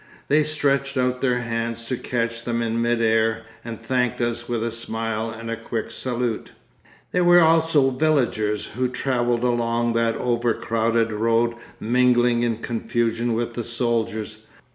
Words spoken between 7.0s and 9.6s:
There were also villagers who travelled